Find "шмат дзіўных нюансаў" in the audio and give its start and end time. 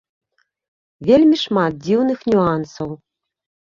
1.45-3.01